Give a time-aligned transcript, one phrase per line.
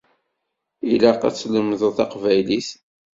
[0.93, 2.69] Ilaq ad tlemdeḍ taqbaylit.